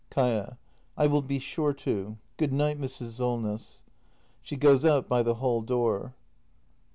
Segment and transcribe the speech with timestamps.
[0.09, 0.57] Kaia.
[0.97, 2.17] I will be sure to.
[2.37, 3.11] Good night, Mrs.
[3.19, 3.83] Solness.
[4.41, 6.15] [She goes out by the hall door.